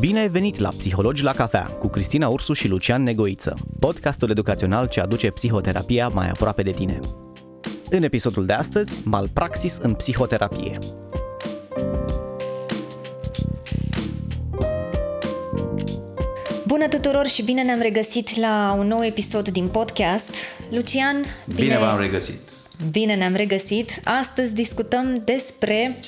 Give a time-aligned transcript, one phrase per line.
[0.00, 4.86] Bine ai venit la Psihologi la cafea cu Cristina Ursu și Lucian Negoiță, podcastul educațional
[4.86, 6.98] ce aduce psihoterapia mai aproape de tine.
[7.90, 10.78] În episodul de astăzi, malpraxis în psihoterapie.
[16.82, 20.34] Bună tuturor și bine ne-am regăsit la un nou episod din podcast.
[20.70, 22.40] Lucian, bine, bine v-am regăsit.
[22.90, 24.00] Bine ne-am regăsit.
[24.04, 25.98] Astăzi discutăm despre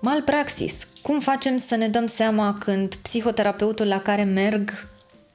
[0.00, 0.86] malpraxis.
[1.02, 4.70] Cum facem să ne dăm seama când psihoterapeutul la care merg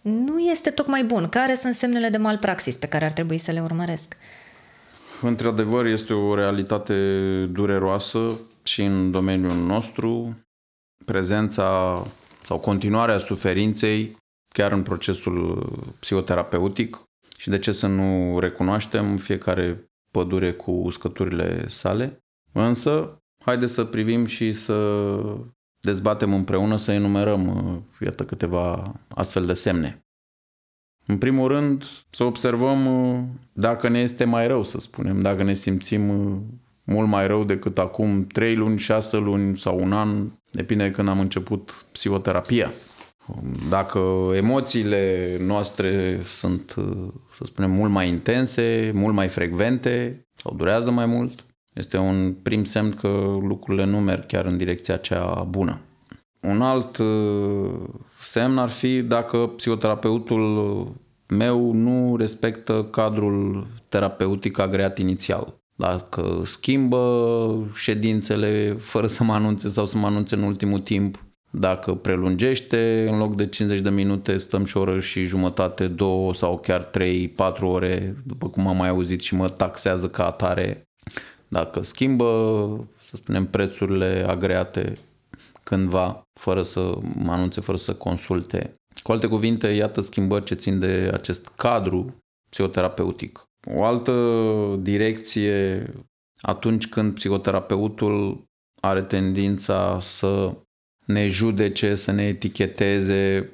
[0.02, 1.30] nu este tocmai bun?
[1.30, 4.18] Care sunt semnele de malpraxis pe care ar trebui să le urmăresc?
[5.22, 6.96] Într-adevăr, este o realitate
[7.52, 10.38] dureroasă și în domeniul nostru.
[11.06, 12.04] Prezența
[12.46, 14.16] sau continuarea suferinței
[14.56, 15.70] chiar în procesul
[16.00, 17.04] psihoterapeutic
[17.38, 22.24] și de ce să nu recunoaștem fiecare pădure cu uscăturile sale.
[22.52, 25.10] Însă, haideți să privim și să
[25.80, 30.06] dezbatem împreună, să enumerăm, iată, câteva astfel de semne.
[31.06, 32.80] În primul rând, să observăm
[33.54, 36.02] dacă ne este mai rău, să spunem, dacă ne simțim
[36.84, 41.08] mult mai rău decât acum 3 luni, 6 luni sau un an, depinde de când
[41.08, 42.72] am început psihoterapia.
[43.70, 46.76] Dacă emoțiile noastre sunt,
[47.34, 52.64] să spunem, mult mai intense, mult mai frecvente sau durează mai mult, este un prim
[52.64, 53.08] semn că
[53.42, 55.80] lucrurile nu merg chiar în direcția cea bună.
[56.42, 57.72] Un alt uh,
[58.22, 60.88] semn ar fi dacă psihoterapeutul
[61.28, 65.54] meu nu respectă cadrul terapeutic agreat inițial.
[65.76, 71.25] Dacă schimbă ședințele fără să mă anunțe sau să mă anunțe în ultimul timp,
[71.58, 76.34] dacă prelungește, în loc de 50 de minute stăm și o oră și jumătate, două
[76.34, 80.84] sau chiar trei, patru ore, după cum am mai auzit și mă taxează ca atare.
[81.48, 84.98] Dacă schimbă, să spunem, prețurile agreate
[85.64, 88.76] cândva, fără să mă anunțe, fără să consulte.
[89.04, 93.44] Cu alte cuvinte, iată schimbări ce țin de acest cadru psihoterapeutic.
[93.76, 94.14] O altă
[94.80, 95.90] direcție
[96.42, 98.44] atunci când psihoterapeutul
[98.82, 100.54] are tendința să
[101.06, 103.50] ne judece, să ne eticheteze,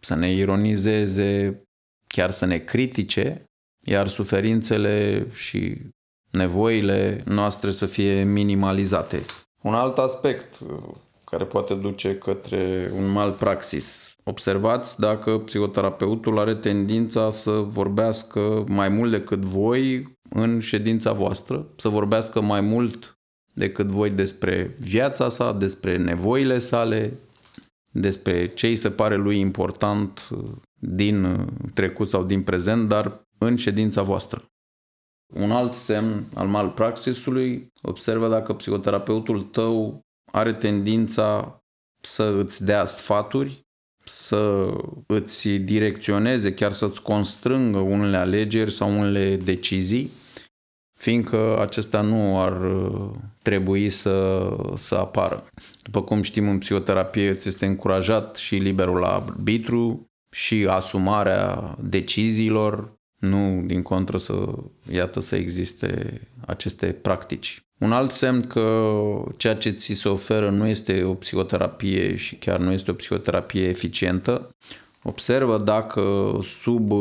[0.00, 1.62] să ne ironizeze,
[2.06, 3.44] chiar să ne critique,
[3.84, 5.76] iar suferințele și
[6.30, 9.24] nevoile noastre să fie minimalizate.
[9.62, 10.56] Un alt aspect
[11.24, 14.10] care poate duce către un mal praxis.
[14.24, 21.88] Observați dacă psihoterapeutul are tendința să vorbească mai mult decât voi în ședința voastră, să
[21.88, 23.15] vorbească mai mult
[23.56, 27.18] decât voi despre viața sa, despre nevoile sale,
[27.90, 30.28] despre ce îi se pare lui important
[30.78, 34.44] din trecut sau din prezent, dar în ședința voastră.
[35.34, 40.00] Un alt semn al malpraxisului, observă dacă psihoterapeutul tău
[40.32, 41.58] are tendința
[42.00, 43.66] să îți dea sfaturi,
[44.04, 44.72] să
[45.06, 50.10] îți direcționeze, chiar să-ți constrângă unele alegeri sau unele decizii,
[50.96, 53.10] fiindcă acestea nu ar uh,
[53.42, 55.44] trebui să, să apară.
[55.82, 63.62] După cum știm, în psihoterapie îți este încurajat și liberul arbitru și asumarea deciziilor, nu
[63.66, 64.44] din contră să,
[64.92, 67.60] iată, să existe aceste practici.
[67.78, 68.90] Un alt semn că
[69.36, 73.68] ceea ce ți se oferă nu este o psihoterapie și chiar nu este o psihoterapie
[73.68, 74.50] eficientă,
[75.02, 76.92] observă dacă sub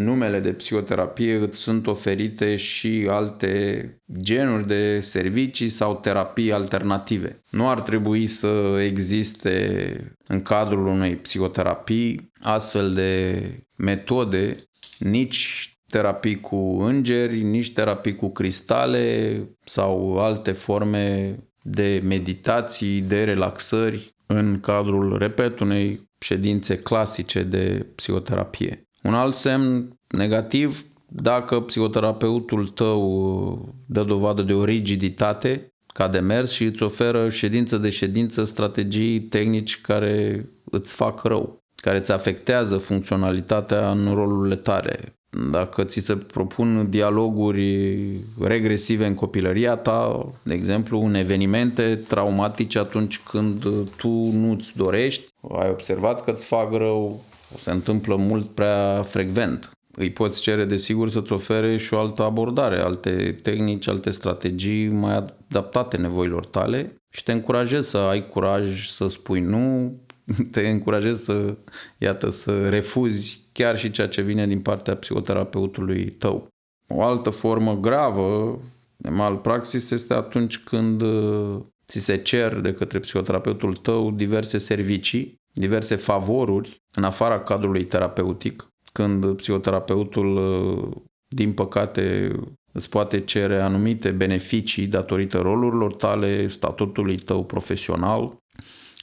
[0.00, 3.84] numele de psihoterapie îți sunt oferite și alte
[4.22, 7.42] genuri de servicii sau terapii alternative.
[7.50, 13.42] Nu ar trebui să existe în cadrul unei psihoterapii astfel de
[13.76, 14.56] metode,
[14.98, 24.14] nici terapii cu îngeri, nici terapii cu cristale sau alte forme de meditații, de relaxări
[24.26, 28.89] în cadrul, repet, unei ședințe clasice de psihoterapie.
[29.02, 36.50] Un alt semn negativ, dacă psihoterapeutul tău dă dovadă de o rigiditate ca de mers
[36.50, 42.76] și îți oferă ședință de ședință strategii tehnici care îți fac rău, care îți afectează
[42.76, 45.14] funcționalitatea în rolurile tale.
[45.50, 53.18] Dacă ți se propun dialoguri regresive în copilăria ta, de exemplu, în evenimente traumatice atunci
[53.18, 53.66] când
[53.96, 55.28] tu nu-ți dorești,
[55.58, 57.24] ai observat că îți fac rău,
[57.58, 59.70] se întâmplă mult prea frecvent.
[59.96, 65.14] Îi poți cere, desigur, să-ți ofere și o altă abordare, alte tehnici, alte strategii mai
[65.14, 69.94] adaptate nevoilor tale și te încurajez să ai curaj să spui nu,
[70.52, 71.56] te încurajez să,
[71.98, 76.48] iată, să refuzi chiar și ceea ce vine din partea psihoterapeutului tău.
[76.88, 78.58] O altă formă gravă
[78.96, 85.39] de malpraxis este atunci când uh, ți se cer de către psihoterapeutul tău diverse servicii,
[85.52, 90.96] diverse favoruri în afara cadrului terapeutic, când psihoterapeutul, uh,
[91.28, 92.32] din păcate,
[92.72, 98.36] îți poate cere anumite beneficii datorită rolurilor tale, statutului tău profesional.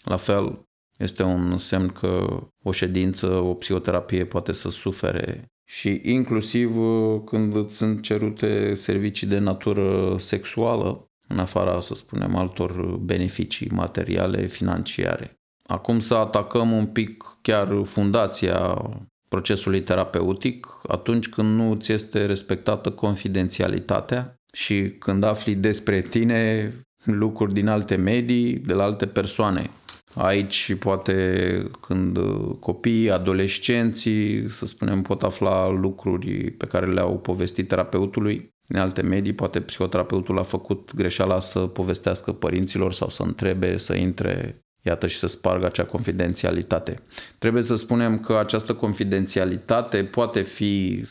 [0.03, 0.67] La fel,
[0.97, 7.55] este un semn că o ședință, o psihoterapie poate să sufere și inclusiv uh, când
[7.55, 15.36] îți sunt cerute servicii de natură sexuală, în afara, să spunem, altor beneficii materiale, financiare.
[15.67, 18.81] Acum să atacăm un pic chiar fundația
[19.27, 26.71] procesului terapeutic atunci când nu ți este respectată confidențialitatea și când afli despre tine
[27.03, 29.69] lucruri din alte medii, de la alte persoane.
[30.13, 32.19] Aici poate când
[32.59, 39.33] copiii, adolescenții, să spunem, pot afla lucruri pe care le-au povestit terapeutului în alte medii,
[39.33, 45.17] poate psihoterapeutul a făcut greșeala să povestească părinților sau să întrebe, să intre, iată, și
[45.17, 46.95] să spargă acea confidențialitate.
[47.37, 51.05] Trebuie să spunem că această confidențialitate poate fi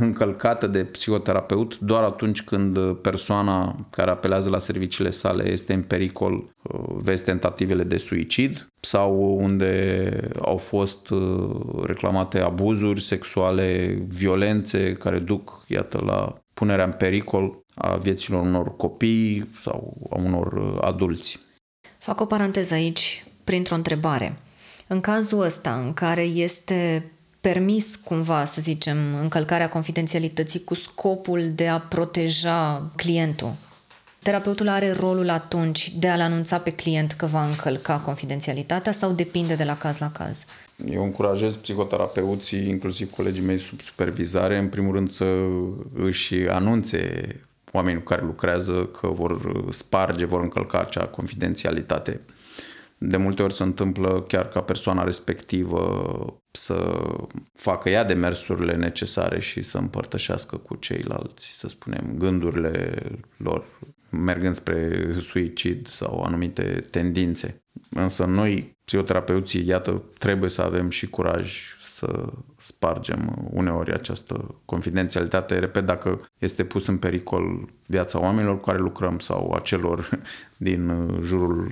[0.00, 6.32] încălcată de psihoterapeut doar atunci când persoana care apelează la serviciile sale este în pericol,
[6.32, 10.10] uh, vezi tentativele de suicid sau unde
[10.40, 17.96] au fost uh, reclamate abuzuri sexuale, violențe care duc, iată, la punerea în pericol a
[17.96, 21.40] vieților unor copii sau a unor uh, adulți.
[22.02, 24.36] Fac o paranteză aici printr-o întrebare.
[24.86, 27.10] În cazul ăsta în care este
[27.40, 33.52] permis cumva, să zicem, încălcarea confidențialității cu scopul de a proteja clientul.
[34.22, 39.54] Terapeutul are rolul atunci de a-l anunța pe client că va încălca confidențialitatea sau depinde
[39.54, 40.44] de la caz la caz?
[40.90, 45.44] Eu încurajez psihoterapeuții, inclusiv colegii mei sub supervizare, în primul rând să
[45.94, 47.24] își anunțe
[47.72, 52.20] oamenii cu care lucrează că vor sparge, vor încălca acea confidențialitate
[53.04, 57.04] de multe ori se întâmplă chiar ca persoana respectivă să
[57.54, 63.02] facă ea demersurile necesare și să împărtășească cu ceilalți, să spunem, gândurile
[63.36, 63.64] lor,
[64.10, 67.62] mergând spre suicid sau anumite tendințe.
[67.90, 75.58] Însă noi, psihoterapeuții, iată, trebuie să avem și curaj să spargem uneori această confidențialitate.
[75.58, 80.08] Repet, dacă este pus în pericol viața oamenilor cu care lucrăm sau a celor
[80.56, 80.92] din
[81.24, 81.70] jurul,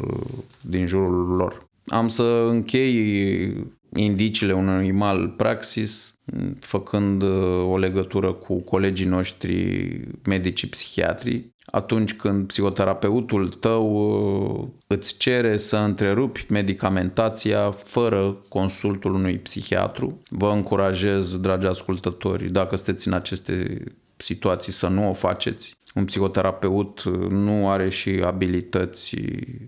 [0.61, 1.69] din jurul lor.
[1.87, 6.15] Am să închei indiciile unui mal praxis
[6.59, 7.23] făcând
[7.63, 9.91] o legătură cu colegii noștri
[10.25, 19.39] medici psihiatri atunci când psihoterapeutul tău uh, îți cere să întrerupi medicamentația fără consultul unui
[19.39, 20.23] psihiatru.
[20.29, 23.85] Vă încurajez, dragi ascultători, dacă sunteți în aceste
[24.17, 25.77] situații să nu o faceți.
[25.95, 29.17] Un psihoterapeut nu are și abilități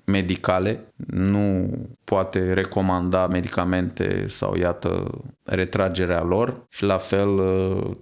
[0.05, 1.71] medicale, nu
[2.05, 5.11] poate recomanda medicamente sau iată
[5.43, 7.41] retragerea lor și la fel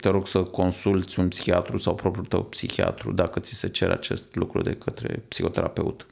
[0.00, 4.34] te rog să consulți un psihiatru sau propriul tău psihiatru dacă ți se cere acest
[4.34, 6.06] lucru de către psihoterapeut.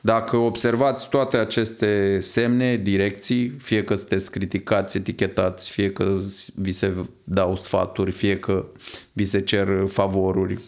[0.00, 6.16] Dacă observați toate aceste semne, direcții, fie că sunteți criticați, etichetați, fie că
[6.54, 6.94] vi se
[7.24, 8.66] dau sfaturi, fie că
[9.12, 10.58] vi se cer favoruri,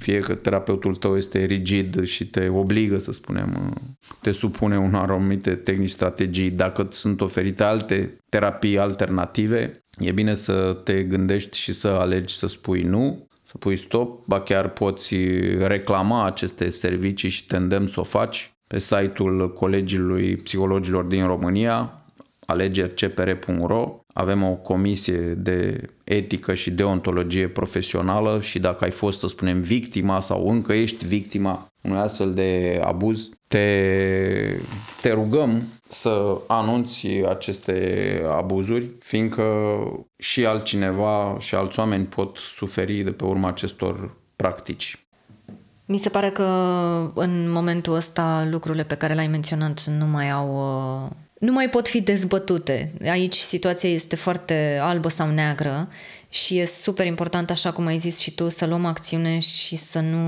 [0.00, 3.74] fie că terapeutul tău este rigid și te obligă, să spunem,
[4.20, 10.80] te supune unor anumite tehnici, strategii, dacă sunt oferite alte terapii alternative, e bine să
[10.84, 15.14] te gândești și să alegi să spui nu, să pui stop, ba chiar poți
[15.58, 18.52] reclama aceste servicii și te îndemn să o faci.
[18.66, 21.99] Pe site-ul Colegiului Psihologilor din România,
[22.50, 24.00] alegercpr.ro.
[24.12, 30.20] Avem o comisie de etică și deontologie profesională și dacă ai fost, să spunem, victima
[30.20, 33.66] sau încă ești victima unui astfel de abuz, te,
[35.00, 39.44] te rugăm să anunți aceste abuzuri, fiindcă
[40.16, 45.04] și altcineva și alți oameni pot suferi de pe urma acestor practici.
[45.84, 46.44] Mi se pare că
[47.14, 50.48] în momentul ăsta lucrurile pe care le-ai menționat nu mai au
[51.04, 52.92] uh, nu mai pot fi dezbătute.
[53.04, 55.88] Aici situația este foarte albă sau neagră
[56.28, 60.00] și e super important, așa cum ai zis și tu, să luăm acțiune și să
[60.00, 60.18] nu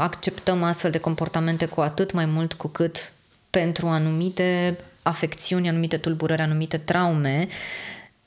[0.00, 3.12] acceptăm astfel de comportamente cu atât mai mult cu cât
[3.50, 7.48] pentru anumite afecțiuni, anumite tulburări, anumite traume,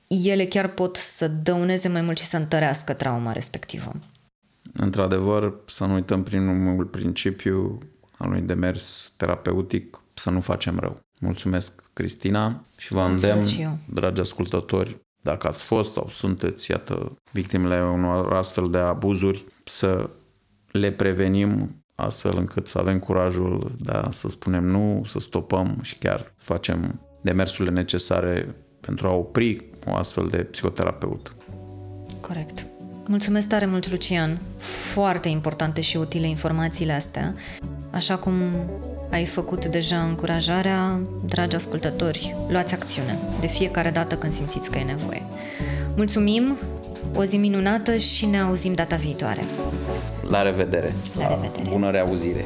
[0.07, 3.91] ele chiar pot să dăuneze mai mult și să întărească trauma respectivă.
[4.73, 7.77] Într-adevăr, să nu uităm primul principiu
[8.17, 10.99] al unui demers terapeutic, să nu facem rău.
[11.23, 13.41] Mulțumesc, Cristina, și vă îndemn,
[13.85, 20.09] dragi ascultători, dacă ați fost sau sunteți, iată, victimele unor astfel de abuzuri, să
[20.71, 26.33] le prevenim astfel încât să avem curajul da, să spunem nu, să stopăm și chiar
[26.37, 31.35] facem demersurile necesare pentru a opri o astfel de psihoterapeut.
[32.21, 32.65] Corect.
[33.07, 34.39] Mulțumesc tare mult, Lucian.
[34.93, 37.33] Foarte importante și utile informațiile astea.
[37.91, 38.33] Așa cum
[39.11, 44.83] ai făcut deja încurajarea, dragi ascultători, luați acțiune de fiecare dată când simțiți că e
[44.83, 45.21] nevoie.
[45.95, 46.57] Mulțumim,
[47.15, 49.43] o zi minunată și ne auzim data viitoare.
[50.29, 50.93] La revedere!
[51.17, 51.69] La revedere!
[51.69, 52.45] Bună reauzire!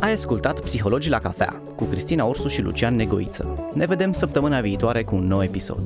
[0.00, 3.70] Ai ascultat Psihologii la cafea cu Cristina Ursu și Lucian Negoiță.
[3.72, 5.80] Ne vedem săptămâna viitoare cu un nou episod.